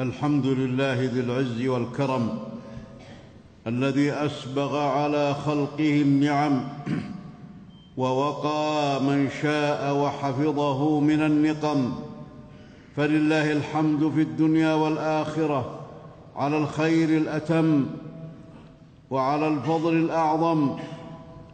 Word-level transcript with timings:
الحمد 0.00 0.46
لله 0.46 0.94
ذي 0.94 1.20
العز 1.20 1.66
والكرم 1.66 2.38
الذي 3.66 4.12
أسبغ 4.12 4.78
على 4.78 5.34
خلقه 5.34 6.02
النعم 6.02 6.68
ووقى 7.96 9.02
من 9.02 9.28
شاء 9.42 9.96
وحفظه 9.96 11.00
من 11.00 11.22
النقم 11.22 11.92
فلله 12.96 13.52
الحمد 13.52 14.12
في 14.14 14.22
الدنيا 14.22 14.74
والآخرة 14.74 15.80
على 16.36 16.58
الخير 16.58 17.08
الأتم 17.08 17.86
وعلى 19.10 19.48
الفضل 19.48 19.96
الأعظم 19.96 20.76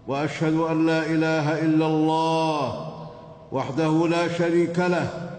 وأشهد 0.07 0.55
أن 0.55 0.87
لا 0.87 1.07
إله 1.07 1.65
إلا 1.65 1.87
الله 1.87 2.89
وحده 3.53 4.09
لا 4.09 4.29
شريك 4.39 4.79
له 4.79 5.31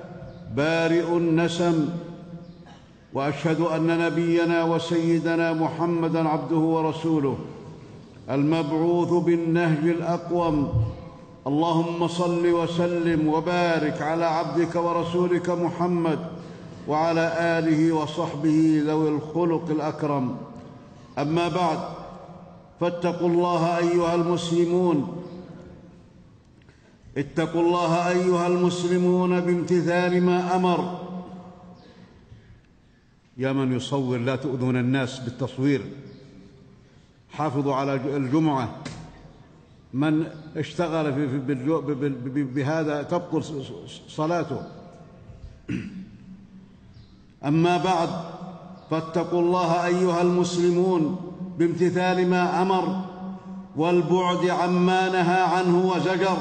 بارئ 0.55 1.17
النسم 1.17 1.89
وأشهد 3.13 3.61
أن 3.61 3.99
نبينا 3.99 4.63
وسيدنا 4.63 5.53
محمدا 5.53 6.29
عبده 6.29 6.57
ورسوله 6.57 7.35
المبعوث 8.29 9.09
بالنهج 9.09 9.87
الأقوم. 9.87 10.69
اللهم 11.47 12.07
صل 12.07 12.47
وسلم 12.47 13.27
وبارك 13.27 14.01
على 14.01 14.25
عبدك 14.25 14.75
ورسولك 14.75 15.49
محمد 15.49 16.19
وعلى 16.87 17.33
آله 17.39 17.91
وصحبه 17.91 18.83
ذوي 18.85 19.09
الخلق 19.09 19.69
الأكرم. 19.69 20.35
أما 21.17 21.47
بعد 21.47 21.79
فاتقوا 22.81 23.29
الله 23.29 23.77
أيها 23.77 24.15
المسلمون. 24.15 25.23
اتقوا 27.17 27.61
الله 27.61 28.09
أيها 28.09 28.47
المسلمون 28.47 29.39
بامتثال 29.39 30.23
ما 30.23 30.55
أمر. 30.55 31.02
يا 33.37 33.51
من 33.51 33.75
يصور 33.75 34.17
لا 34.17 34.35
تؤذون 34.35 34.77
الناس 34.77 35.19
بالتصوير. 35.19 35.81
حافظوا 37.31 37.75
على 37.75 37.95
الجمعة. 37.95 38.69
من 39.93 40.25
اشتغل 40.55 41.13
في 41.13 41.27
في 41.29 42.43
بهذا 42.43 43.03
تبطل 43.03 43.43
صلاته. 44.07 44.61
أما 47.45 47.77
بعد 47.77 48.09
فاتقوا 48.91 49.41
الله 49.41 49.85
أيها 49.85 50.21
المسلمون 50.21 51.33
بامتثال 51.57 52.29
ما 52.29 52.61
أمر 52.61 53.01
والبعد 53.75 54.45
عما 54.45 55.09
نهى 55.09 55.41
عنه 55.41 55.85
وزجر 55.85 56.37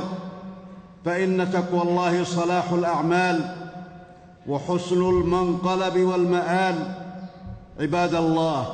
فإن 1.04 1.50
تقوى 1.52 1.82
الله 1.82 2.24
صلاح 2.24 2.72
الأعمال. 2.72 3.61
وحسن 4.48 5.02
المنقلب 5.08 5.96
والمآل. 5.96 6.94
عباد 7.80 8.14
الله 8.14 8.66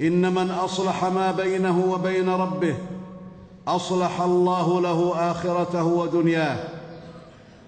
إن 0.00 0.34
من 0.34 0.50
أصلح 0.50 1.04
ما 1.04 1.32
بينه 1.32 1.84
وبين 1.92 2.28
ربه 2.28 2.76
أصلح 3.68 4.20
الله 4.20 4.80
له 4.80 5.30
آخرته 5.30 5.84
ودنياه 5.84 6.58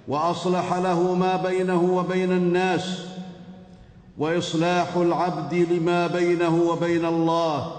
وأصلح 0.08 0.74
له 0.74 1.14
ما 1.14 1.36
بينه 1.36 1.82
وبين 1.82 2.32
الناس 2.32 2.98
وإصلاح 4.18 4.96
العبد 4.96 5.54
لما 5.54 6.06
بينه 6.06 6.62
وبين 6.68 7.04
الله 7.04 7.72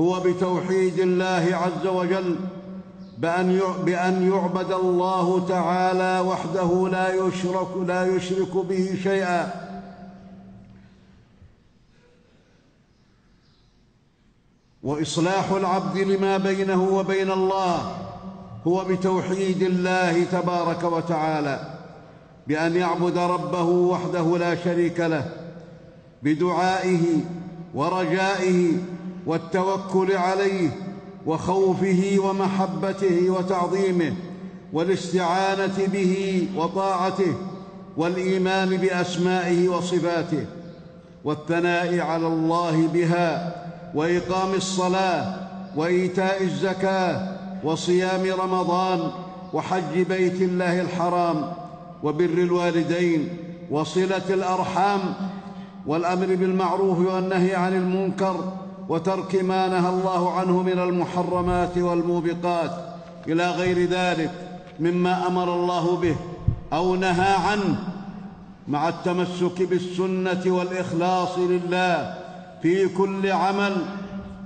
هو 0.00 0.20
بتوحيد 0.20 0.98
الله 0.98 1.48
عز 1.52 1.86
وجل. 1.86 2.36
بأن 3.22 3.60
بأن 3.84 4.32
يعبد 4.32 4.72
الله 4.72 5.48
تعالى 5.48 6.28
وحده 6.28 6.88
لا 6.92 7.14
يشرك 7.14 7.76
لا 7.86 8.06
يشرك 8.16 8.56
به 8.56 8.98
شيئا. 9.02 9.52
وإصلاح 14.82 15.50
العبد 15.50 15.98
لما 15.98 16.36
بينه 16.36 16.82
وبين 16.82 17.30
الله 17.30 17.96
هو 18.66 18.84
بتوحيد 18.84 19.62
الله 19.62 20.24
تبارك 20.24 20.84
وتعالى 20.84 21.78
بأن 22.46 22.76
يعبد 22.76 23.18
ربه 23.18 23.62
وحده 23.62 24.38
لا 24.38 24.54
شريك 24.54 25.00
له 25.00 25.24
بدعائه 26.22 27.00
ورجائه 27.74 28.72
والتوكل 29.26 30.12
عليه 30.16 30.70
وخوفه 31.26 32.16
ومحبته 32.18 33.30
وتعظيمه 33.30 34.14
والاستعانة 34.72 35.86
به 35.92 36.46
وطاعته 36.56 37.34
والإيمان 37.96 38.76
بأسمائه 38.76 39.68
وصفاته 39.68 40.46
والثناء 41.24 42.00
على 42.00 42.26
الله 42.26 42.86
بها 42.94 43.54
وإقام 43.94 44.54
الصلاة 44.54 45.34
وإيتاء 45.76 46.42
الزكاة 46.42 47.36
وصيام 47.64 48.40
رمضان 48.40 49.10
وحج 49.52 50.00
بيت 50.08 50.42
الله 50.42 50.80
الحرام 50.80 51.52
وبر 52.02 52.24
الوالدين 52.24 53.28
وصلة 53.70 54.22
الأرحام 54.30 55.00
والأمر 55.86 56.26
بالمعروف 56.26 56.98
والنهي 56.98 57.54
عن 57.54 57.74
المنكر 57.74 58.52
وترك 58.88 59.34
ما 59.34 59.68
نهى 59.68 59.88
الله 59.88 60.32
عنه 60.32 60.62
من 60.62 60.78
المحرمات 60.78 61.78
والموبقات 61.78 62.70
إلى 63.28 63.50
غير 63.50 63.88
ذلك 63.88 64.30
مما 64.80 65.26
أمر 65.26 65.54
الله 65.54 65.96
به 65.96 66.16
أو 66.72 66.96
نهى 66.96 67.34
عنه 67.34 67.78
مع 68.68 68.88
التمسك 68.88 69.62
بالسنة 69.62 70.42
والإخلاص 70.46 71.38
لله 71.38 72.14
في 72.62 72.88
كل 72.88 73.30
عمل. 73.30 73.76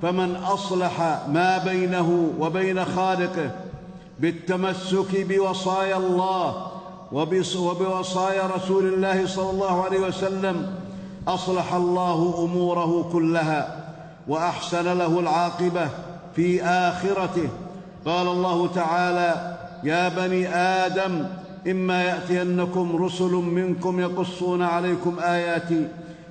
فمن 0.03 0.37
أصلح 0.37 1.01
ما 1.29 1.59
بينه 1.59 2.31
وبين 2.39 2.85
خالقه 2.85 3.51
بالتمسك 4.21 5.27
بوصايا 5.29 5.97
الله 5.97 6.67
وبوصايا 7.13 8.47
رسول 8.57 8.85
الله 8.95 9.27
صلى 9.27 9.51
الله 9.51 9.85
عليه 9.85 10.01
وسلم 10.01 10.75
أصلح 11.29 11.75
الله 11.75 12.35
أموره 12.45 13.09
كلها. 13.13 13.86
وأحسن 14.29 14.99
له 14.99 15.21
العاقبة 15.21 15.89
في 16.37 16.63
آخرته. 16.63 17.49
قال 18.07 18.29
الله 18.29 18.69
تعالى 18.75 19.57
يا 19.85 20.09
بني 20.09 20.49
آدم 20.55 21.27
إما 21.71 22.05
يأتينكم 22.05 23.05
رسل 23.05 23.33
منكم 23.33 24.01
يقصون 24.01 24.63
عليكم 24.63 25.17
آياتي 25.21 25.89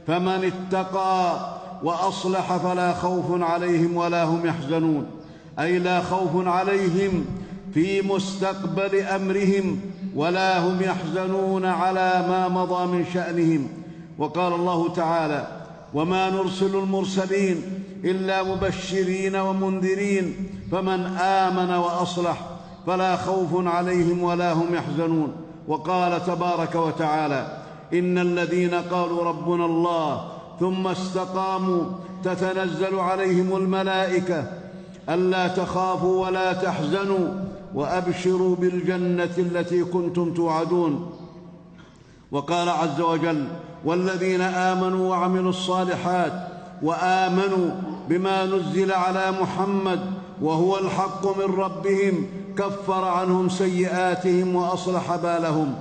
فمن 0.07 0.51
اتقى 0.51 1.39
وأصلح 1.83 2.57
فلا 2.57 2.93
خوف 2.93 3.41
عليهم 3.41 3.97
ولا 3.97 4.23
هم 4.23 4.45
يحزنون. 4.45 5.05
أي 5.59 5.79
لا 5.79 6.01
خوف 6.01 6.47
عليهم 6.47 7.25
في 7.73 8.01
مستقبل 8.01 8.95
أمرهم 8.95 9.79
ولا 10.15 10.59
هم 10.59 10.81
يحزنون 10.81 11.65
على 11.65 12.25
ما 12.29 12.47
مضى 12.47 12.85
من 12.85 13.05
شأنهم. 13.13 13.67
وقال 14.17 14.53
الله 14.53 14.93
تعالى 14.93 15.47
وما 15.93 16.29
نرسل 16.29 16.75
المرسلين 16.75 17.84
إلا 18.03 18.43
مبشرين 18.43 19.35
ومنذرين 19.35 20.49
فمن 20.71 21.05
آمن 21.17 21.69
وأصلح 21.69 22.37
فلا 22.87 23.15
خوف 23.15 23.67
عليهم 23.67 24.23
ولا 24.23 24.53
هم 24.53 24.75
يحزنون. 24.75 25.31
وقال 25.67 26.25
تبارك 26.25 26.75
وتعالى 26.75 27.57
إن 27.93 28.17
الذين 28.17 28.73
قالوا 28.73 29.23
ربنا 29.23 29.65
الله 29.65 30.31
ثم 30.59 30.87
استقاموا 30.87 31.83
تتنزل 32.23 32.99
عليهم 32.99 33.55
الملائكة 33.55 34.51
ألا 35.09 35.47
تخافوا 35.47 36.27
ولا 36.27 36.53
تحزنوا 36.53 37.27
وأبشروا 37.75 38.55
بالجنة 38.55 39.35
التي 39.37 39.83
كنتم 39.83 40.33
توعدون. 40.33 41.11
وقال 42.31 42.69
عز 42.69 43.01
وجل 43.01 43.47
والذين 43.85 44.41
آمنوا 44.41 45.09
وعملوا 45.09 45.49
الصالحات 45.49 46.54
وآمنوا 46.81 47.71
بما 48.09 48.45
نزل 48.45 48.91
على 48.91 49.31
محمد 49.41 49.99
وهو 50.41 50.77
الحق 50.77 51.37
من 51.37 51.55
ربهم 51.55 52.27
كفر 52.57 53.05
عنهم 53.05 53.49
سيئاتهم 53.49 54.55
وأصلح 54.55 55.15
بالهم. 55.15 55.75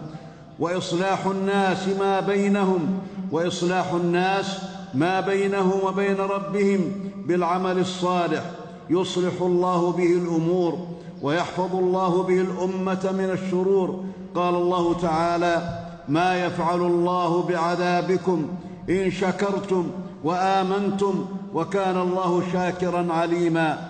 وإصلاح 0.59 1.27
الناس 1.27 1.89
ما 1.89 2.21
بينهم 2.21 2.99
وإصلاح 3.33 3.93
الناس 3.93 4.59
ما 4.95 5.21
بينهم 5.21 5.85
وبين 5.85 6.17
ربهم 6.17 6.81
بالعمل 7.27 7.79
الصالح. 7.79 8.43
يصلح 8.91 9.33
الله 9.41 9.93
به 9.93 10.13
الأمور 10.13 10.79
ويحفظ 11.23 11.77
الله 11.77 12.23
به 12.23 12.41
الأمة 12.41 13.13
من 13.13 13.39
الشرور. 13.43 14.05
قال 14.35 14.55
الله 14.55 14.95
تعالى 14.95 15.81
ما 16.09 16.45
يفعل 16.47 16.81
الله 16.81 17.43
بعذابكم 17.43 18.47
إن 18.91 19.11
شكرتم 19.11 19.91
وآمنتم 20.25 21.27
وكان 21.55 22.01
الله 22.01 22.43
شاكرا 22.53 23.13
عليما. 23.13 23.89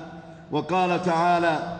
وقال 0.52 1.02
تعالى 1.02 1.76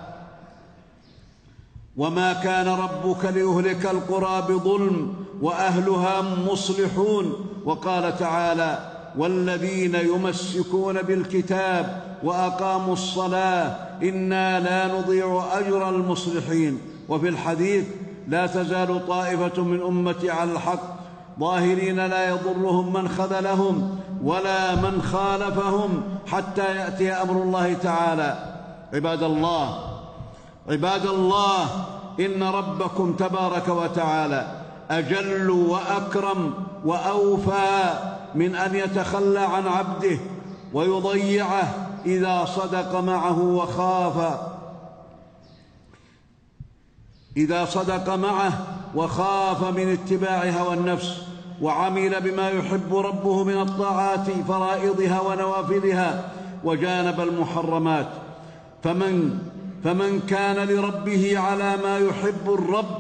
وما 1.96 2.32
كان 2.32 2.68
ربك 2.68 3.24
ليهلك 3.24 3.86
القرى 3.86 4.42
بظلم 4.48 5.14
وأهلها 5.42 6.22
مصلحون. 6.52 7.46
وقال 7.64 8.18
تعالى 8.18 8.90
والذين 9.18 9.94
يمسكون 9.94 11.02
بالكتاب 11.02 12.02
وأقاموا 12.22 12.92
الصلاة 12.92 13.76
إنا 14.02 14.60
لا 14.60 14.98
نضيع 14.98 15.44
أجر 15.52 15.88
المصلحين. 15.88 16.78
وفي 17.08 17.28
الحديث 17.28 17.84
لا 18.28 18.46
تزال 18.46 19.06
طائفة 19.06 19.62
من 19.62 19.82
أمتي 19.82 20.30
على 20.30 20.52
الحق 20.52 20.94
ظاهرين 21.40 21.96
لا 21.96 22.28
يضرهم 22.28 22.92
من 22.92 23.08
خذلهم. 23.08 23.98
ولا 24.24 24.74
من 24.74 25.02
خالفهم 25.02 26.02
حتى 26.26 26.76
يأتي 26.76 27.12
أمر 27.12 27.42
الله 27.42 27.74
تعالى. 27.74 28.54
عباد 28.94 29.22
الله 29.22 29.78
عباد 30.68 31.06
الله 31.06 31.66
إن 32.20 32.42
ربكم 32.42 33.12
تبارك 33.12 33.68
وتعالى 33.68 34.46
أجل 34.90 35.50
وأكرم 35.50 36.54
وأوفى 36.84 37.94
من 38.34 38.54
أن 38.54 38.74
يتخلى 38.74 39.40
عن 39.40 39.66
عبده 39.66 40.18
ويضيعه 40.72 41.74
إذا 42.06 42.44
صدق 42.44 43.00
معه 43.00 43.40
وخاف. 43.40 44.38
إذا 47.36 47.64
صدق 47.64 48.14
معه 48.14 48.52
وخاف 48.94 49.64
من 49.64 49.92
اتباع 49.92 50.50
هوى 50.50 50.74
النفس. 50.74 51.33
وعمل 51.62 52.20
بما 52.20 52.50
يحب 52.50 52.96
ربه 52.96 53.44
من 53.44 53.60
الطاعات 53.60 54.30
فرائضها 54.48 55.20
ونوافلها 55.20 56.30
وجانب 56.64 57.20
المحرمات. 57.20 58.08
فمن 58.82 59.38
فمن 59.84 60.20
كان 60.20 60.68
لربه 60.68 61.38
على 61.38 61.76
ما 61.76 61.98
يحب 61.98 62.46
الرب 62.46 62.98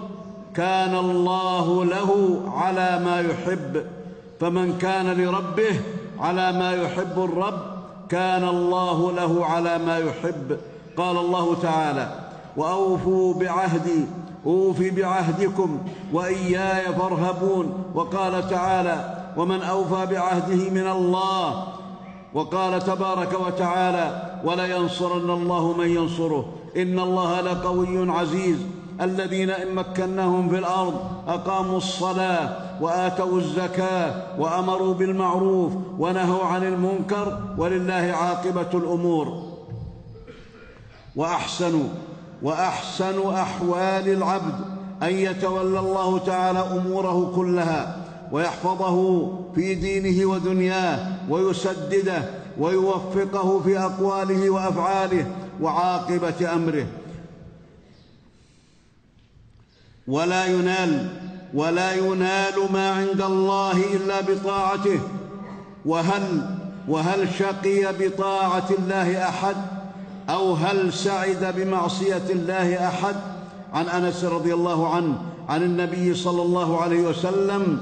كان 0.54 0.94
الله 0.94 1.84
له 1.84 2.40
على 2.56 3.00
ما 3.04 3.20
يحب. 3.20 3.84
فمن 4.40 4.78
كان 4.78 5.06
لربه 5.06 5.80
على 6.20 6.52
ما 6.52 6.72
يحب 6.72 7.24
الرب 7.24 7.60
كان 8.08 8.48
الله 8.48 9.12
له 9.12 9.46
على 9.46 9.78
ما 9.78 9.98
يحب. 9.98 10.58
قال 10.96 11.16
الله 11.16 11.56
تعالى 11.62 12.08
وأوفوا 12.56 13.34
بعهدي 13.34 14.04
اوف 14.46 14.80
بعهدكم 14.80 15.78
وإياي 16.12 16.94
فارهبون. 16.94 17.84
وقال 17.94 18.48
تعالى 18.48 19.24
ومن 19.36 19.62
أوفى 19.62 20.06
بعهده 20.06 20.70
من 20.70 20.86
الله. 20.86 21.66
وقال 22.34 22.82
تبارك 22.82 23.40
وتعالى 23.46 24.40
ولينصرن 24.44 25.30
الله 25.30 25.72
من 25.72 25.88
ينصره. 25.88 26.44
إن 26.76 26.98
الله 26.98 27.40
لقوي 27.40 28.10
عزيز. 28.10 28.58
الذين 29.00 29.50
إن 29.50 29.74
مكناهم 29.74 30.48
في 30.48 30.58
الأرض 30.58 30.94
أقاموا 31.28 31.76
الصلاة 31.76 32.56
وآتوا 32.80 33.38
الزكاة 33.38 34.40
وأمروا 34.40 34.94
بالمعروف 34.94 35.72
ونهوا 35.98 36.44
عن 36.44 36.64
المنكر. 36.64 37.38
ولله 37.58 38.14
عاقبة 38.20 38.78
الأمور. 38.78 39.42
وأحسنوا. 41.16 41.88
وأحسن 42.44 43.30
أحوال 43.34 44.08
العبد 44.08 44.54
أن 45.02 45.10
يتولى 45.10 45.78
الله 45.78 46.18
تعالى 46.18 46.58
أموره 46.58 47.32
كلها 47.36 47.96
ويحفظه 48.32 49.28
في 49.54 49.74
دينه 49.74 50.26
ودنياه 50.26 51.16
ويسدده 51.28 52.22
ويوفقه 52.58 53.60
في 53.60 53.78
أقواله 53.78 54.50
وأفعاله 54.50 55.26
وعاقبة 55.60 56.54
أمره. 56.54 56.86
ولا 60.08 60.46
ينال 60.46 61.08
ولا 61.54 61.94
ينال 61.94 62.72
ما 62.72 62.90
عند 62.90 63.20
الله 63.20 63.84
إلا 63.94 64.20
بطاعته. 64.20 65.00
وهل 65.86 66.56
وهل 66.88 67.28
شقي 67.38 67.92
بطاعة 67.98 68.68
الله 68.78 69.28
أحد؟ 69.28 69.56
أو 70.30 70.54
هل 70.54 70.92
سعد 70.92 71.54
بمعصية 71.56 72.22
الله 72.30 72.88
أحد؟ 72.88 73.14
عن 73.74 73.88
أنس 73.88 74.24
رضي 74.24 74.54
الله 74.54 74.94
عنه 74.94 75.14
عن 75.48 75.62
النبي 75.62 76.14
صلى 76.14 76.42
الله 76.42 76.80
عليه 76.82 77.00
وسلم 77.00 77.78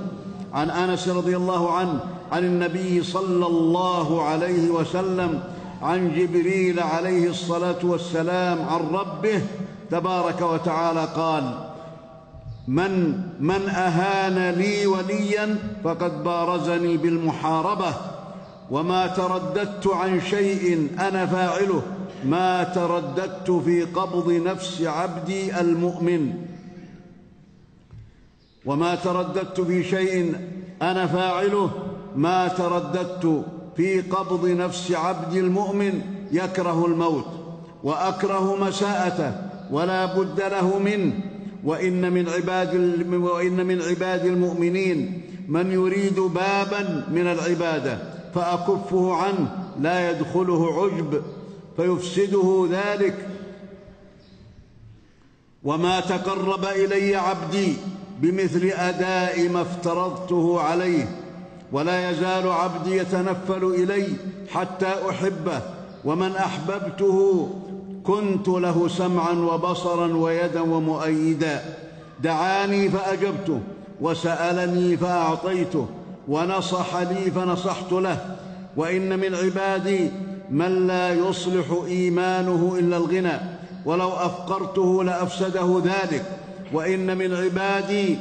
عن 0.55 0.71
أنس 0.71 1.09
رضي 1.09 1.37
الله 1.37 1.73
عنه 1.73 2.01
عن 2.33 2.45
النبي 2.45 3.03
صلى 3.03 3.47
الله 3.47 4.23
عليه 4.23 4.71
وسلم 4.71 5.43
عن 5.83 6.13
جبريل 6.15 6.81
عليه 6.81 7.31
الصلاة 7.31 7.79
والسلام 7.83 8.69
عن 8.69 8.81
ربه 8.81 9.43
تبارك 9.91 10.41
وتعالى 10.41 11.09
قال 11.17 11.55
من 12.69 13.21
من 13.41 13.69
أهان 13.69 14.51
لي 14.51 14.87
وليا 14.87 15.57
فقد 15.85 16.25
بارزني 16.25 16.97
بالمحاربة 16.97 17.95
وما 18.71 19.07
ترددت 19.07 19.87
عن 19.87 20.21
شيء 20.21 20.89
أنا 21.01 21.27
فاعله. 21.27 21.83
ما 22.25 22.65
ترددت 22.65 23.51
في 23.51 23.83
قبض 23.83 24.33
نفس 24.33 24.83
عبدي 24.83 25.61
المؤمن. 25.61 26.33
وما 28.67 28.95
ترددت 28.95 29.61
في 29.61 29.85
شيء 29.85 30.35
أنا 30.83 31.07
فاعله 31.07 31.71
ما 32.17 32.49
ترددت 32.49 33.45
في 33.77 34.01
قبض 34.01 34.47
نفس 34.49 34.93
عبدي 34.93 35.41
المؤمن 35.41 36.01
يكره 36.33 36.87
الموت 36.87 37.27
وأكره 37.83 38.57
مساءته 38.65 39.33
ولا 39.71 40.19
بد 40.19 40.41
له 40.41 40.79
منه. 40.79 41.13
وإن 41.65 42.13
من 42.13 42.29
عباد 42.29 42.75
وإن 43.15 43.67
من 43.67 43.83
عباد 43.83 44.27
المؤمنين 44.27 45.23
من 45.49 45.71
يريد 45.73 46.21
بابا 46.21 47.07
من 47.11 47.27
العبادة 47.27 47.99
فأكفه 48.35 49.15
عنه 49.15 49.57
لا 49.81 50.11
يدخله 50.11 50.83
عجب 50.83 51.23
فيفسده 51.77 52.69
ذلك. 52.71 53.29
وما 55.65 56.01
تقرب 56.01 56.65
إلي 56.65 57.17
عبدي 57.17 57.77
بمثل 58.21 58.67
أداء 58.67 59.49
ما 59.49 59.63
افترضته 59.63 60.61
عليه 60.61 61.19
ولا 61.73 62.11
يزال 62.11 62.49
عبدي 62.49 62.97
يتنفل 62.97 63.65
إلي 63.65 64.09
حتى 64.51 64.95
أحبه 65.11 65.61
ومن 66.05 66.37
أحببته 66.37 67.51
كنت 68.05 68.49
له 68.49 68.89
سمعا 68.89 69.33
وبصرا 69.33 70.17
ويدا 70.17 70.61
ومؤيدا. 70.61 71.77
دعاني 72.23 72.89
فأجبته 72.89 73.61
وسألني 74.01 74.97
فأعطيته 74.97 75.87
ونصح 76.29 76.97
لي 76.97 77.31
فنصحت 77.31 77.93
له. 77.93 78.37
وإن 78.77 79.19
من 79.19 79.35
عبادي 79.35 80.11
من 80.53 80.87
لا 80.87 81.13
يصلح 81.13 81.65
إيمانه 81.87 82.77
إلا 82.79 82.97
الغنى 82.97 83.41
ولو 83.85 84.09
أفقرته 84.09 85.05
لأفسده 85.05 85.83
ذلك. 85.85 86.25
وإن 86.73 87.19
من 87.19 87.35
عبادي 87.35 88.19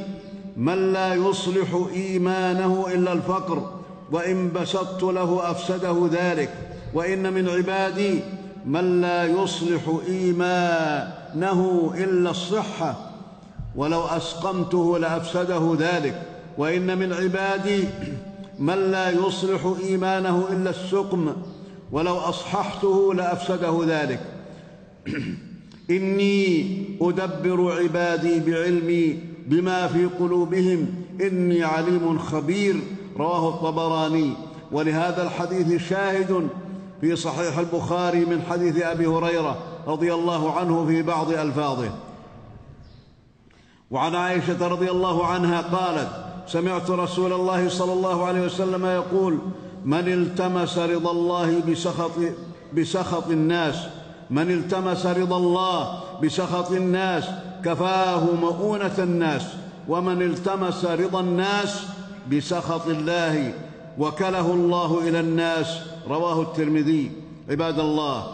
من 0.56 0.92
لا 0.92 1.14
يصلح 1.14 1.86
إيمانه 1.94 2.86
إلا 2.94 3.12
الفقر 3.12 3.70
وإن 4.12 4.52
بسطت 4.52 5.02
له 5.02 5.50
أفسده 5.50 6.08
ذلك. 6.12 6.50
وإن 6.94 7.32
من 7.32 7.48
عبادي 7.48 8.20
من 8.66 9.00
لا 9.00 9.24
يصلح 9.24 9.98
إيمانه 10.08 11.92
إلا 11.94 12.30
الصحة 12.30 13.10
ولو 13.76 14.04
أسقمته 14.06 14.98
لأفسده 14.98 15.76
ذلك. 15.78 16.22
وإن 16.58 16.98
من 16.98 17.12
عبادي 17.12 17.84
من 18.58 18.90
لا 18.90 19.10
يصلح 19.10 19.74
إيمانه 19.84 20.44
إلا 20.50 20.70
السقم 20.70 21.32
ولو 21.92 22.16
أصححته 22.16 23.14
لأفسده 23.14 23.80
ذلك. 23.86 24.20
إني 25.90 26.84
أدبر 27.00 27.82
عبادي 27.82 28.40
بعلمي 28.40 29.18
بما 29.46 29.86
في 29.86 30.06
قلوبهم. 30.06 30.94
إني 31.20 31.64
عليم 31.64 32.18
خبير. 32.18 32.76
رواه 33.16 33.48
الطبراني. 33.48 34.32
ولهذا 34.72 35.22
الحديث 35.22 35.88
شاهد 35.88 36.48
في 37.00 37.16
صحيح 37.16 37.58
البخاري 37.58 38.24
من 38.24 38.42
حديث 38.42 38.82
أبي 38.82 39.06
هريرة 39.06 39.58
رضي 39.86 40.14
الله 40.14 40.52
عنه 40.52 40.86
في 40.86 41.02
بعض 41.02 41.30
ألفاظه. 41.30 41.90
وعن 43.90 44.14
عائشة 44.14 44.68
رضي 44.68 44.90
الله 44.90 45.26
عنها 45.26 45.60
قالت 45.60 46.32
سمعت 46.46 46.90
رسول 46.90 47.32
الله 47.32 47.68
صلى 47.68 47.92
الله 47.92 48.24
عليه 48.24 48.40
وسلم 48.40 48.86
يقول 48.86 49.38
من 49.84 50.08
التمس 50.08 50.78
رضا 50.78 51.10
الله 51.10 51.60
بسخط 51.68 52.10
بسخط 52.76 53.28
الناس؟ 53.28 53.74
من 54.30 54.50
التمس 54.50 55.06
رضا 55.06 55.36
الله 55.36 56.00
بسخط 56.22 56.70
الناس 56.70 57.24
كفاه 57.64 58.24
مؤونة 58.40 58.98
الناس؟ 58.98 59.42
ومن 59.88 60.22
التمس 60.22 60.84
رضا 60.84 61.20
الناس 61.20 61.82
بسخط 62.32 62.86
الله 62.86 63.52
وكله 63.98 64.54
الله 64.54 65.08
إلى 65.08 65.20
الناس؟ 65.20 65.66
رواه 66.08 66.42
الترمذي. 66.42 67.10
عباد 67.50 67.78
الله 67.78 68.26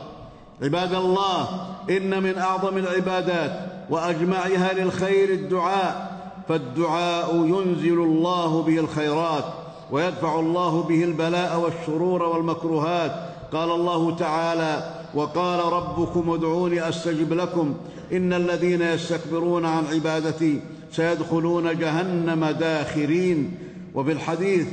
عباد 0.62 0.94
الله 0.94 1.48
إن 1.90 2.22
من 2.22 2.38
أعظم 2.38 2.76
العبادات 2.76 3.60
وأجمعها 3.90 4.72
للخير 4.72 5.28
الدعاء 5.28 6.18
فالدعاء 6.48 7.36
ينزل 7.36 7.98
الله 8.02 8.62
به 8.62 8.78
الخيرات. 8.78 9.44
ويدفع 9.92 10.40
الله 10.40 10.82
به 10.82 11.04
البلاء 11.04 11.60
والشرور 11.60 12.22
والمكروهات. 12.22 13.12
قال 13.52 13.70
الله 13.70 14.16
تعالى 14.16 14.94
وقال 15.14 15.72
ربكم 15.72 16.30
ادعوني 16.30 16.88
أستجب 16.88 17.32
لكم. 17.32 17.74
إن 18.12 18.32
الذين 18.32 18.82
يستكبرون 18.82 19.64
عن 19.64 19.84
عبادتي 19.86 20.60
سيدخلون 20.92 21.78
جهنم 21.78 22.44
داخرين. 22.44 23.58
وفي 23.94 24.12
الحديث 24.12 24.66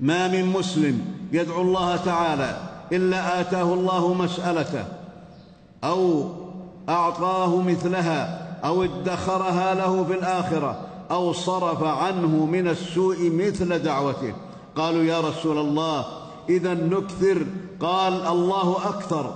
ما 0.00 0.28
من 0.28 0.46
مسلم 0.46 1.00
يدعو 1.32 1.62
الله 1.62 1.96
تعالى 1.96 2.56
إلا 2.92 3.40
آتاه 3.40 3.74
الله 3.74 4.14
مسألته 4.14 4.84
أو 5.84 6.28
أعطاه 6.88 7.62
مثلها 7.62 8.46
أو 8.64 8.84
ادخرها 8.84 9.74
له 9.74 10.04
في 10.04 10.12
الآخرة. 10.14 10.89
أو 11.10 11.32
صرف 11.32 11.82
عنه 11.82 12.46
من 12.46 12.68
السوء 12.68 13.30
مثل 13.30 13.78
دعوته. 13.78 14.34
قالوا 14.76 15.02
يا 15.02 15.20
رسول 15.20 15.58
الله 15.58 16.04
إذا 16.48 16.74
نكثر. 16.74 17.46
قال 17.80 18.26
الله 18.26 18.76
أكثر. 18.88 19.34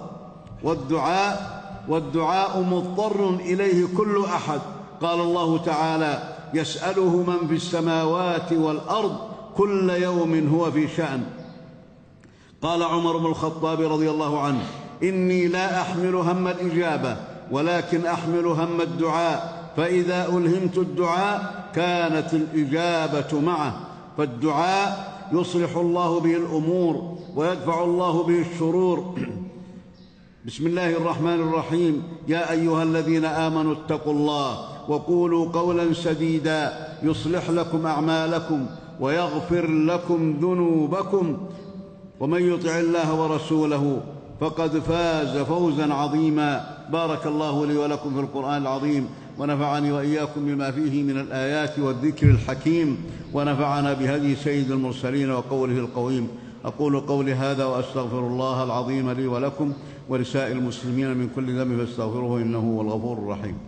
والدعاء 0.62 1.64
والدعاء 1.88 2.60
مضطر 2.60 3.30
إليه 3.30 3.86
كل 3.96 4.24
أحد. 4.24 4.60
قال 5.02 5.20
الله 5.20 5.58
تعالى 5.58 6.34
يسأله 6.54 7.16
من 7.16 7.48
في 7.48 7.54
السماوات 7.54 8.52
والأرض 8.52 9.16
كل 9.56 9.90
يوم 9.90 10.48
هو 10.48 10.70
في 10.70 10.88
شأن. 10.88 11.22
قال 12.62 12.82
عمر 12.82 13.16
بن 13.16 13.26
الخطاب 13.26 13.80
رضي 13.80 14.10
الله 14.10 14.40
عنه 14.40 14.62
إني 15.02 15.46
لا 15.46 15.80
أحمل 15.80 16.14
هم 16.14 16.48
الإجابة 16.48 17.16
ولكن 17.50 18.06
أحمل 18.06 18.46
هم 18.46 18.80
الدعاء. 18.80 19.63
فإذا 19.76 20.26
ألهمت 20.26 20.78
الدعاء 20.78 21.64
كانت 21.74 22.34
الإجابة 22.34 23.40
معه 23.40 23.80
فالدعاء 24.18 25.14
يصلح 25.32 25.76
الله 25.76 26.20
به 26.20 26.36
الأمور 26.36 27.16
ويدفع 27.36 27.84
الله 27.84 28.22
به 28.22 28.40
الشرور. 28.40 29.14
بسم 30.46 30.66
الله 30.66 30.90
الرحمن 30.90 31.40
الرحيم. 31.40 32.02
يا 32.28 32.50
أيها 32.50 32.82
الذين 32.82 33.24
آمنوا 33.24 33.74
اتقوا 33.74 34.12
الله 34.12 34.58
وقولوا 34.88 35.52
قولا 35.52 35.92
سديدا 35.92 36.88
يصلح 37.02 37.50
لكم 37.50 37.86
أعمالكم 37.86 38.66
ويغفر 39.00 39.66
لكم 39.70 40.36
ذنوبكم. 40.40 41.36
ومن 42.20 42.54
يطع 42.54 42.78
الله 42.78 43.20
ورسوله 43.20 44.00
فقد 44.40 44.78
فاز 44.78 45.36
فوزا 45.36 45.94
عظيما. 45.94 46.76
بارك 46.92 47.26
الله 47.26 47.66
لي 47.66 47.76
ولكم 47.76 48.14
في 48.14 48.20
القرآن 48.20 48.62
العظيم. 48.62 49.08
ونفعني 49.38 49.92
وإياكم 49.92 50.46
بما 50.46 50.70
فيه 50.70 51.02
من 51.02 51.20
الآيات 51.20 51.78
والذكر 51.78 52.30
الحكيم 52.30 52.96
ونفعنا 53.32 53.92
بهدي 53.92 54.36
سيد 54.36 54.70
المرسلين 54.70 55.30
وقوله 55.30 55.78
القويم. 55.78 56.28
أقول 56.64 57.00
قولي 57.00 57.34
هذا 57.34 57.64
وأستغفر 57.64 58.26
الله 58.26 58.64
العظيم 58.64 59.10
لي 59.10 59.26
ولكم 59.26 59.72
ولسائر 60.08 60.56
المسلمين 60.56 61.16
من 61.16 61.30
كل 61.36 61.58
ذنب 61.58 61.84
فاستغفروه 61.84 62.42
إنه 62.42 62.58
هو 62.58 62.80
الغفور 62.82 63.18
الرحيم. 63.18 63.58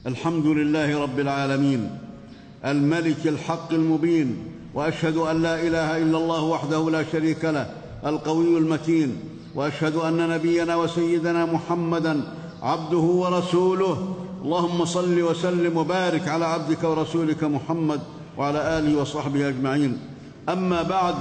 الحمد 0.06 0.46
لله 0.46 1.02
رب 1.02 1.20
العالمين 1.20 2.09
الملك 2.64 3.26
الحق 3.26 3.72
المبين 3.72 4.44
وأشهد 4.74 5.16
أن 5.16 5.42
لا 5.42 5.54
إله 5.54 5.96
إلا 5.96 6.18
الله 6.18 6.42
وحده 6.42 6.90
لا 6.90 7.04
شريك 7.12 7.44
له 7.44 7.70
القوي 8.06 8.58
المتين. 8.58 9.16
وأشهد 9.54 9.96
أن 9.96 10.28
نبينا 10.28 10.76
وسيدنا 10.76 11.44
محمدا 11.44 12.22
عبده 12.62 12.96
ورسوله. 12.98 14.14
اللهم 14.44 14.84
صل 14.84 15.22
وسلم 15.22 15.76
وبارك 15.76 16.28
على 16.28 16.44
عبدك 16.44 16.84
ورسولك 16.84 17.44
محمد 17.44 18.00
وعلى 18.38 18.78
آله 18.78 19.00
وصحبه 19.00 19.48
أجمعين. 19.48 19.98
أما 20.48 20.82
بعد 20.82 21.14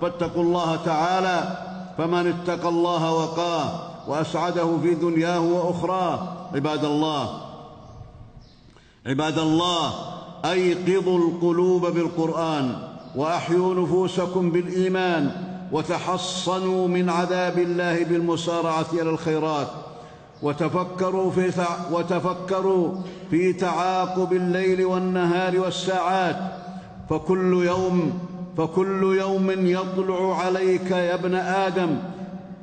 فاتقوا 0.00 0.42
الله 0.42 0.76
تعالى 0.76 1.56
فمن 1.98 2.26
اتقى 2.26 2.68
الله 2.68 3.12
وقاه 3.12 3.90
وأسعده 4.08 4.78
في 4.82 4.94
دنياه 4.94 5.40
وأخراه. 5.40 6.28
عباد 6.54 6.84
الله 6.84 7.40
عباد 9.06 9.38
الله 9.38 10.13
أيقظوا 10.44 11.18
القلوب 11.18 11.86
بالقرآن 11.86 12.76
وأحيوا 13.16 13.74
نفوسكم 13.74 14.50
بالإيمان 14.50 15.30
وتحصنوا 15.72 16.88
من 16.88 17.10
عذاب 17.10 17.58
الله 17.58 18.04
بالمسارعة 18.04 18.86
إلى 18.92 19.10
الخيرات 19.10 19.68
وتفكروا 20.42 21.30
في 21.30 21.52
وتفكروا 21.92 22.94
في 23.30 23.52
تعاقب 23.52 24.32
الليل 24.32 24.84
والنهار 24.84 25.60
والساعات 25.60 26.36
فكل 27.10 27.64
يوم 27.66 28.18
فكل 28.56 29.16
يوم 29.18 29.50
يطلع 29.50 30.40
عليك 30.44 30.90
يا 30.90 31.14
ابن 31.14 31.34
آدم 31.34 31.96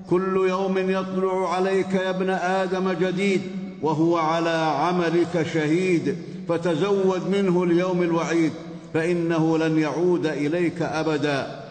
كل 0.10 0.46
يوم 0.50 0.78
يطلع 0.78 1.54
عليك 1.54 1.94
يا 1.94 2.10
ابن 2.10 2.30
آدم 2.30 2.92
جديد 2.92 3.42
وهو 3.82 4.18
على 4.18 4.50
عملك 4.50 5.48
شهيد. 5.54 6.18
فتزود 6.50 7.30
منه 7.30 7.64
اليوم 7.64 8.04
الوعيد 8.04 8.52
فإنه 8.94 9.58
لن 9.58 9.80
يعود 9.80 10.26
إليك 10.26 10.82
أبدا. 10.82 11.62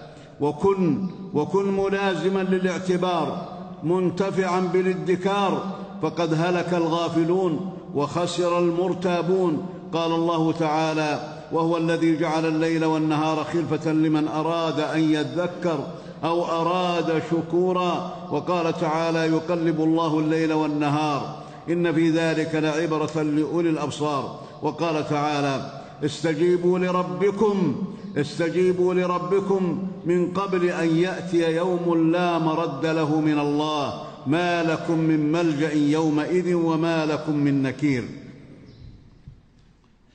وكن 0.41 1.07
وكن 1.35 1.77
ملازما 1.77 2.41
للاعتبار 2.41 3.49
منتفعا 3.83 4.61
بالادكار 4.61 5.75
فقد 6.03 6.35
هلك 6.35 6.75
الغافلون 6.75 7.73
وخسر 7.95 8.59
المرتابون. 8.59 9.67
قال 9.93 10.13
الله 10.13 10.53
تعالى 10.53 11.41
وهو 11.53 11.77
الذي 11.77 12.17
جعل 12.17 12.47
الليل 12.47 12.85
والنهار 12.85 13.45
خلفة 13.45 13.93
لمن 13.93 14.29
أراد 14.29 14.81
أن 14.81 15.01
يذكر 15.01 15.79
أو 16.25 16.45
أراد 16.45 17.23
شكورا 17.31 18.13
وقال 18.31 18.81
تعالى 18.81 19.19
يقلب 19.19 19.81
الله 19.81 20.19
الليل 20.19 20.53
والنهار 20.53 21.37
إن 21.69 21.93
في 21.93 22.11
ذلك 22.11 22.55
لعبرة 22.55 23.23
لأولي 23.23 23.71
الأبصار 23.71 24.41
وقال 24.63 25.09
تعالى 25.09 25.83
استجيبوا 26.05 26.79
لربكم 26.79 27.85
استجيبوا 28.17 28.95
لربكم 28.95 29.89
من 30.07 30.33
قبل 30.33 30.65
أن 30.69 30.97
يأتي 30.97 31.57
يوم 31.57 32.13
لا 32.13 32.39
مرد 32.39 32.87
له 32.87 33.21
من 33.21 33.39
الله 33.39 34.03
ما 34.27 34.63
لكم 34.63 34.99
من 34.99 35.33
ملجأ 35.33 35.73
يومئذ 35.73 36.55
وما 36.55 37.07
لكم 37.07 37.37
من 37.37 37.63
نكير. 37.63 38.05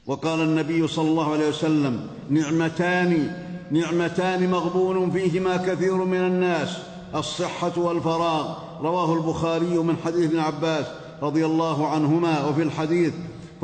وقال 0.08 0.42
النبي 0.42 0.88
صلى 0.88 1.10
الله 1.10 1.34
عليه 1.34 1.50
وسلم 1.50 2.08
نعمتان 2.30 3.32
نعمتان 3.72 4.52
مغبون 4.52 5.12
فيهما 5.12 5.58
كثير 5.58 5.96
من 5.96 6.18
الناس 6.18 6.78
الصحة 7.16 7.72
والفراغ. 7.78 8.56
رواه 8.82 9.14
البخاري 9.14 9.78
من 9.78 9.96
حديث 10.06 10.30
ابن 10.30 10.40
عباس 10.40 10.86
رضي 11.22 11.46
الله 11.46 11.88
عنهما 11.88 12.46
وفي 12.46 12.62
الحديث 12.64 13.14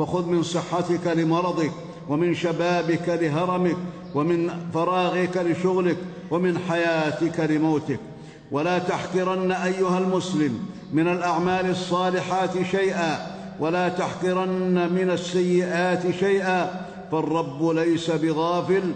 فخذ 0.02 0.26
من 0.26 0.42
صحتك 0.42 1.06
لمرضك 1.06 1.72
ومن 2.08 2.34
شبابك 2.34 3.08
لهرمك 3.08 3.76
ومن 4.14 4.50
فراغك 4.74 5.36
لشغلك 5.36 5.96
ومن 6.30 6.58
حياتك 6.58 7.40
لموتك. 7.40 8.00
ولا 8.50 8.78
تحقرن 8.78 9.52
أيها 9.52 9.98
المسلم 9.98 10.58
من 10.92 11.08
الأعمال 11.08 11.70
الصالحات 11.70 12.62
شيئا 12.70 13.36
ولا 13.60 13.88
تحقرن 13.88 14.92
من 14.92 15.10
السيئات 15.10 16.10
شيئا 16.20 16.86
فالرب 17.12 17.68
ليس 17.68 18.10
بغافل. 18.10 18.92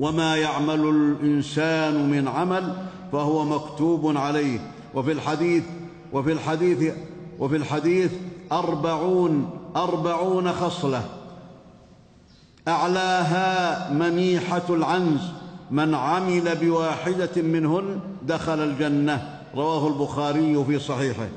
وما 0.00 0.36
يعمل 0.36 0.80
الإنسان 0.80 2.10
من 2.10 2.28
عمل 2.28 2.76
فهو 3.12 3.44
مكتوب 3.44 4.16
عليه. 4.16 4.60
وفي 4.94 5.12
الحديث 5.12 5.64
وفي 6.12 6.32
الحديث 6.32 6.94
وفي 7.38 7.56
الحديث 7.56 8.10
أربعون 8.52 9.50
أربعون 9.76 10.52
خصلة. 10.52 11.04
أعلاها 12.68 13.92
منيحة 13.92 14.62
العنز. 14.70 15.20
من 15.70 15.94
عمل 15.94 16.56
بواحدة 16.56 17.42
منهن 17.42 18.00
دخل 18.22 18.60
الجنة. 18.60 19.40
رواه 19.54 19.88
البخاري 19.88 20.64
في 20.64 20.78
صحيحه. 20.78 21.28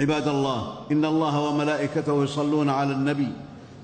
عباد 0.00 0.28
الله 0.28 0.74
إن 0.92 1.04
الله 1.04 1.40
وملائكته 1.40 2.24
يصلون 2.24 2.68
على 2.68 2.92
النبي. 2.92 3.28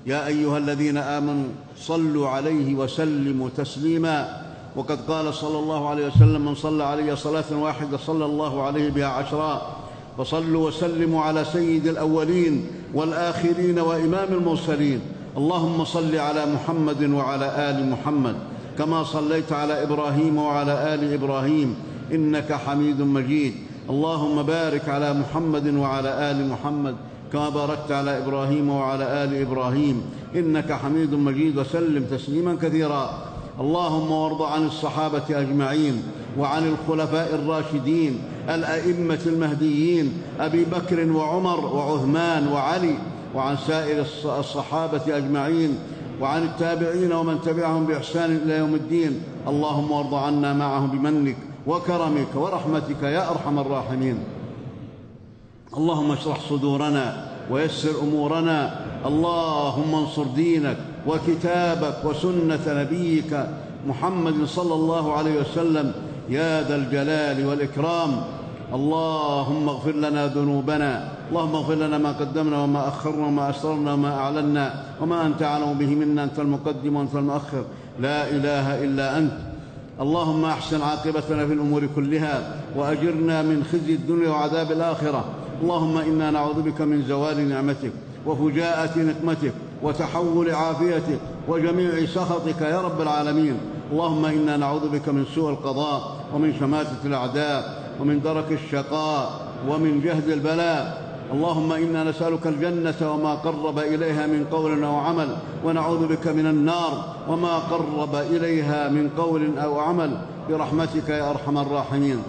يا 0.05 0.27
أيها 0.27 0.57
الذين 0.57 0.97
آمنوا 0.97 1.49
صلوا 1.77 2.29
عليه 2.29 2.75
وسلموا 2.75 3.49
تسليما. 3.57 4.41
وقد 4.75 5.11
قال 5.11 5.33
صلى 5.33 5.59
الله 5.59 5.89
عليه 5.89 6.07
وسلم 6.07 6.45
من 6.45 6.55
صلى 6.55 6.83
علي 6.83 7.15
صلاة 7.15 7.51
واحدة 7.51 7.97
صلى 7.97 8.25
الله 8.25 8.63
عليه 8.63 8.89
بها 8.89 9.07
عشرا. 9.07 9.84
فصلوا 10.17 10.67
وسلموا 10.67 11.21
على 11.21 11.45
سيد 11.45 11.87
الأولين 11.87 12.65
والآخرين 12.93 13.79
وإمام 13.79 14.27
المرسلين. 14.31 14.99
اللهم 15.37 15.85
صل 15.85 16.15
على 16.15 16.45
محمد 16.45 17.03
وعلى 17.03 17.69
آل 17.69 17.89
محمد 17.89 18.35
كما 18.77 19.03
صليت 19.03 19.51
على 19.51 19.83
إبراهيم 19.83 20.37
وعلى 20.37 20.93
آل 20.93 21.13
إبراهيم 21.13 21.75
إنك 22.11 22.53
حميد 22.53 23.01
مجيد. 23.01 23.53
اللهم 23.89 24.43
بارك 24.43 24.89
على 24.89 25.13
محمد 25.13 25.75
وعلى 25.75 26.31
آل 26.31 26.49
محمد 26.49 26.95
كما 27.33 27.49
باركت 27.49 27.91
على 27.91 28.17
إبراهيم 28.17 28.69
وعلى 28.69 29.23
آل 29.23 29.41
إبراهيم 29.41 30.01
إنك 30.35 30.71
حميد 30.71 31.13
مجيد. 31.13 31.57
وسلم 31.57 32.03
تسليما 32.11 32.55
كثيرا. 32.55 33.09
اللهم 33.59 34.11
وارض 34.11 34.41
عن 34.41 34.65
الصحابة 34.65 35.23
أجمعين 35.29 36.03
وعن 36.39 36.63
الخلفاء 36.67 37.35
الراشدين 37.35 38.19
الأئمة 38.49 39.19
المهديين 39.25 40.13
أبي 40.39 40.65
بكر 40.65 41.11
وعمر 41.11 41.65
وعثمان 41.65 42.47
وعلي 42.47 42.95
وعن 43.35 43.57
سائر 43.57 44.05
الصحابة 44.39 45.17
أجمعين 45.17 45.77
وعن 46.21 46.43
التابعين 46.43 47.13
ومن 47.13 47.41
تبعهم 47.41 47.85
بإحسان 47.85 48.39
إلى 48.45 48.57
يوم 48.57 48.75
الدين. 48.75 49.21
اللهم 49.47 49.91
وارض 49.91 50.13
عنا 50.13 50.53
معهم 50.53 50.87
بمنك 50.87 51.35
وكرمك 51.67 52.35
ورحمتك 52.35 53.03
يا 53.03 53.31
أرحم 53.31 53.59
الراحمين. 53.59 54.17
اللهم 55.77 56.11
اشرح 56.11 56.39
صدورنا 56.49 57.27
ويسر 57.51 57.99
أمورنا. 58.01 58.79
اللهم 59.05 59.95
انصر 59.95 60.23
دينك 60.23 60.77
وكتابك 61.07 62.05
وسنة 62.05 62.65
نبيك 62.67 63.47
محمد 63.87 64.45
صلى 64.45 64.73
الله 64.73 65.13
عليه 65.13 65.41
وسلم. 65.41 65.93
يا 66.29 66.67
ذا 66.67 66.75
الجلال 66.75 67.45
والإكرام. 67.45 68.11
اللهم 68.73 69.69
اغفر 69.69 69.91
لنا 69.91 70.27
ذنوبنا. 70.27 71.11
اللهم 71.29 71.55
اغفر 71.55 71.75
لنا 71.75 71.97
ما 71.97 72.11
قدمنا 72.11 72.63
وما 72.63 72.87
أخرنا 72.87 73.25
وما 73.27 73.49
أسررنا 73.49 73.93
وما 73.93 74.13
أعلنا 74.17 74.83
وما 75.01 75.25
أنت 75.25 75.43
أعلم 75.43 75.73
به 75.73 75.95
منا. 75.95 76.23
أنت 76.23 76.39
المقدم 76.39 76.95
وأنت 76.95 77.15
المؤخر. 77.15 77.63
لا 77.99 78.29
إله 78.29 78.83
إلا 78.83 79.17
أنت. 79.17 79.37
اللهم 80.01 80.45
أحسن 80.45 80.81
عاقبتنا 80.81 81.47
في 81.47 81.53
الأمور 81.53 81.87
كلها 81.95 82.55
وأجرنا 82.75 83.41
من 83.41 83.63
خزي 83.71 83.93
الدنيا 83.93 84.29
وعذاب 84.29 84.71
الآخرة. 84.71 85.25
اللهم 85.61 85.97
إنا 85.97 86.31
نعوذ 86.31 86.61
بك 86.61 86.81
من 86.81 87.03
زوال 87.07 87.49
نعمتك 87.49 87.91
وفجاءة 88.25 88.99
نقمتك 88.99 89.53
وتحول 89.83 90.51
عافيتك 90.51 91.19
وجميع 91.47 92.05
سخطك 92.05 92.61
يا 92.61 92.81
رب 92.81 93.01
العالمين. 93.01 93.57
اللهم 93.91 94.25
إنا 94.25 94.57
نعوذ 94.57 94.89
بك 94.89 95.09
من 95.09 95.25
سوء 95.35 95.49
القضاء 95.49 96.15
ومن 96.33 96.53
شماتة 96.59 97.01
الأعداء 97.05 97.83
ومن 97.99 98.21
درك 98.21 98.51
الشقاء 98.51 99.41
ومن 99.69 100.01
جهد 100.01 100.29
البلاء. 100.29 101.05
اللهم 101.33 101.71
إنا 101.71 102.03
نسألك 102.03 102.47
الجنة 102.47 103.13
وما 103.13 103.33
قرب 103.35 103.79
إليها 103.79 104.27
من 104.27 104.45
قول 104.51 104.83
أو 104.83 104.95
عمل 104.95 105.27
ونعوذ 105.65 106.07
بك 106.07 106.27
من 106.27 106.45
النار 106.45 107.15
وما 107.29 107.57
قرب 107.57 108.15
إليها 108.15 108.89
من 108.89 109.09
قول 109.17 109.57
أو 109.57 109.79
عمل. 109.79 110.17
برحمتك 110.49 111.09
يا 111.09 111.29
أرحم 111.29 111.57
الراحمين. 111.57 112.19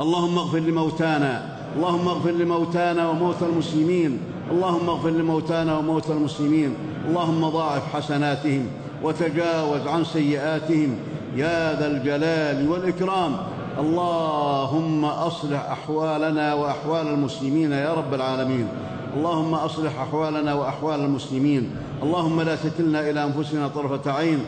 اللهم 0.00 0.38
اغفر 0.38 0.58
لموتانا 0.58 1.56
اللهم 1.76 2.08
اغفر 2.08 2.30
لموتانا 2.30 3.08
وموتى 3.10 3.46
المسلمين 3.46 4.18
اللهم 4.50 4.88
اغفر 4.88 5.10
لموتانا 5.10 5.78
وموتى 5.78 6.12
المسلمين 6.12 6.74
اللهم 7.08 7.48
ضاعف 7.48 7.94
حسناتهم 7.94 8.66
وتجاوز 9.04 9.86
عن 9.86 10.04
سيئاتهم. 10.04 10.96
يا 11.36 11.80
ذا 11.80 11.86
الجلال 11.86 12.68
والإكرام. 12.68 13.36
اللهم 13.78 15.04
أصلح 15.04 15.70
أحوالنا 15.70 16.54
وأحوال 16.54 17.08
المسلمين 17.08 17.72
يا 17.72 17.94
رب 17.94 18.14
العالمين. 18.14 18.68
اللهم 19.16 19.54
أصلح 19.54 20.00
أحوالنا 20.00 20.54
وأحوال 20.54 21.00
المسلمين. 21.00 21.70
اللهم 22.02 22.40
لا 22.40 22.56
تكلنا 22.56 23.10
إلى 23.10 23.24
أنفسنا 23.24 23.68
طرفة 23.68 24.12
عين. 24.12 24.38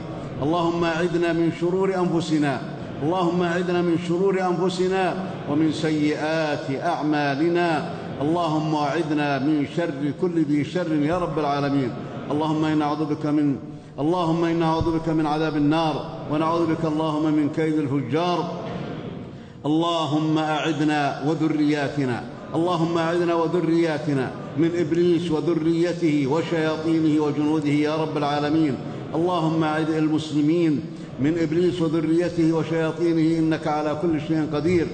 اللهم 0.43 0.85
اعذنا 0.85 1.33
من 1.33 1.53
شرور 1.61 1.95
أنفسنا. 1.95 2.61
اللهم 3.03 3.43
اعذنا 3.43 3.83
من 3.83 3.99
شرور 4.09 4.41
أنفسنا 4.41 5.15
ومن 5.51 5.73
سيئات 5.73 6.71
أعمالنا. 6.83 7.91
اللهم 8.23 8.75
اعذنا 8.75 9.39
من 9.39 9.67
شر 9.77 10.13
كل 10.21 10.45
ذي 10.45 10.65
شر 10.65 10.93
يا 10.93 11.19
رب 11.19 11.39
العالمين. 11.39 11.91
اللهم 12.31 12.65
إنا 12.65 12.75
نعوذ 12.75 13.05
بك 13.05 13.27
من 13.27 13.57
اللهم 13.99 14.45
إنا 14.45 14.59
نعوذ 14.59 14.99
بك 14.99 15.09
من 15.09 15.27
عذاب 15.27 15.57
النار 15.57 16.07
ونعوذ 16.33 16.67
بك 16.67 16.85
اللهم 16.85 17.35
من 17.35 17.49
كيد 17.57 17.79
الفجار. 17.79 18.53
اللهم 19.67 20.39
اعذنا 20.39 21.23
وذرياتنا 21.27 22.25
اللهم 22.55 22.99
اعذنا 22.99 23.35
وذرياتنا 23.35 24.31
من 24.59 24.71
إبليس 24.77 25.31
وذريته 25.31 26.27
وشياطينه 26.27 27.23
وجنوده 27.23 27.69
يا 27.69 27.97
رب 27.97 28.17
العالمين. 28.17 28.75
اللهم 29.15 29.65
اعذ 29.65 29.91
المسلمين 29.91 30.81
من 31.21 31.39
إبليس 31.39 31.83
وذريته 31.83 32.53
وشياطينه 32.53 33.39
إنك 33.39 33.67
على 33.67 33.99
كل 34.03 34.21
شيء 34.21 34.49
قدير. 34.55 34.87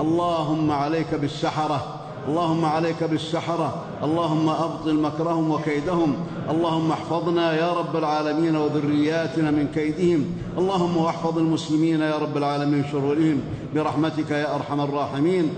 اللهم 0.00 0.70
عليك 0.70 1.14
بالسحرة 1.14 2.01
اللهم 2.28 2.64
عليك 2.64 3.04
بالسحرة 3.04 3.84
اللهم 4.02 4.48
أبطل 4.48 4.94
مكرهم 4.94 5.50
وكيدهم 5.50 6.14
اللهم 6.50 6.92
احفظنا 6.92 7.54
يا 7.54 7.72
رب 7.72 7.96
العالمين 7.96 8.56
وذرياتنا 8.56 9.50
من 9.50 9.66
كيدهم 9.74 10.24
اللهم 10.58 10.96
واحفظ 10.96 11.38
المسلمين 11.38 12.00
يا 12.00 12.18
رب 12.18 12.36
العالمين 12.36 12.78
من 12.78 12.84
شرورهم 12.92 13.40
برحمتك 13.74 14.30
يا 14.30 14.54
أرحم 14.54 14.80
الراحمين. 14.80 15.50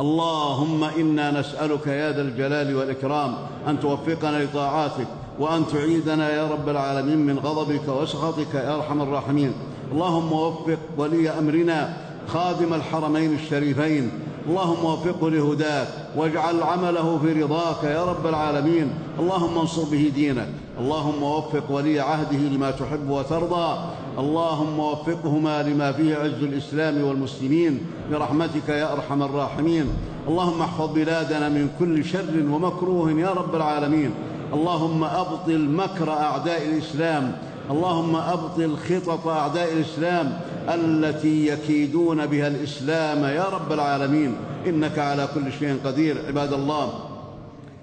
اللهم 0.00 0.84
إنا 0.84 1.40
نسألك 1.40 1.86
يا 1.86 2.12
ذا 2.12 2.22
الجلال 2.22 2.76
والإكرام 2.76 3.34
أن 3.68 3.80
توفقنا 3.80 4.44
لطاعاتك 4.44 5.06
وأن 5.40 5.64
تعيدنا 5.72 6.32
يا 6.32 6.46
رب 6.46 6.68
العالمين 6.68 7.18
من 7.18 7.38
غضبك 7.38 7.88
وسخطك 7.88 8.54
يا 8.54 8.76
أرحم 8.76 9.02
الراحمين. 9.02 9.52
اللهم 9.92 10.32
وفق 10.32 10.78
ولي 10.98 11.30
أمرنا 11.30 11.96
خادم 12.28 12.74
الحرمين 12.74 13.34
الشريفين 13.34 14.10
اللهم 14.48 14.84
وفقه 14.84 15.30
لهداك 15.30 15.88
واجعل 16.16 16.62
عمله 16.62 17.18
في 17.18 17.42
رضاك 17.42 17.84
يا 17.84 18.04
رب 18.04 18.26
العالمين. 18.26 18.90
اللهم 19.18 19.58
انصر 19.58 19.82
به 19.82 20.12
دينك. 20.14 20.48
اللهم 20.80 21.22
وفق 21.22 21.70
ولي 21.70 22.00
عهده 22.00 22.38
لما 22.38 22.70
تحب 22.70 23.10
وترضى. 23.10 23.78
اللهم 24.18 24.78
وفقهما 24.78 25.62
لما 25.62 25.92
فيه 25.92 26.16
عز 26.16 26.42
الإسلام 26.42 27.04
والمسلمين. 27.04 27.80
برحمتك 28.10 28.68
يا 28.68 28.92
أرحم 28.92 29.22
الراحمين. 29.22 29.86
اللهم 30.28 30.60
احفظ 30.62 30.94
بلادنا 30.94 31.48
من 31.48 31.68
كل 31.78 32.04
شر 32.04 32.34
ومكروه 32.50 33.10
يا 33.10 33.30
رب 33.30 33.54
العالمين. 33.54 34.10
اللهم 34.52 35.04
أبطل 35.04 35.58
مكر 35.58 36.10
أعداء 36.10 36.62
الإسلام. 36.62 37.32
اللهم 37.70 38.16
أبطل 38.16 38.76
خطط 38.76 39.26
أعداء 39.26 39.72
الإسلام. 39.72 40.40
التي 40.68 41.46
يكيدون 41.46 42.26
بها 42.26 42.48
الإسلام 42.48 43.24
يا 43.24 43.44
رب 43.44 43.72
العالمين 43.72 44.34
إنك 44.66 44.98
على 44.98 45.28
كل 45.34 45.52
شيء 45.52 45.78
قدير 45.84 46.16
عباد 46.28 46.52
الله. 46.52 46.92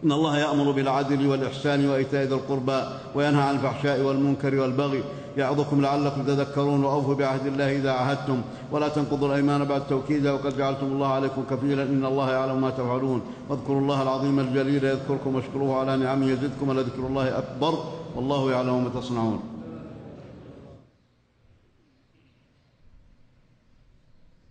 إن 0.03 0.11
الله 0.11 0.37
يأمر 0.37 0.71
بالعدل 0.71 1.27
والإحسان 1.27 1.89
وإيتاء 1.89 2.23
ذي 2.23 2.33
القربى 2.33 2.81
وينهى 3.15 3.41
عن 3.41 3.55
الفحشاء 3.55 4.01
والمنكر 4.01 4.55
والبغي. 4.55 5.03
يعظكم 5.37 5.81
لعلكم 5.81 6.23
تذكرون 6.23 6.83
وأوفوا 6.83 7.15
بعهد 7.15 7.45
الله 7.45 7.75
إذا 7.75 7.91
عهدتم 7.91 8.41
ولا 8.71 8.87
تنقضوا 8.87 9.27
الأيمان 9.27 9.65
بعد 9.65 9.87
توكيدها 9.87 10.31
وقد 10.31 10.57
جعلتم 10.57 10.85
الله 10.85 11.07
عليكم 11.07 11.43
كفيلا. 11.51 11.83
إن 11.83 12.05
الله 12.05 12.31
يعلم 12.31 12.61
ما 12.61 12.69
تفعلون. 12.69 13.21
واذكروا 13.49 13.81
الله 13.81 14.01
العظيم 14.01 14.39
الجليل 14.39 14.83
يذكركم 14.83 15.35
واشكروه 15.35 15.79
على 15.79 15.97
نعمه 15.97 16.25
يزدكم 16.25 16.69
ولذكر 16.69 17.07
الله 17.07 17.37
أكبر. 17.37 17.83
والله 18.15 18.51
يعلم 18.51 18.83
ما 18.83 19.01
تصنعون. 19.01 19.39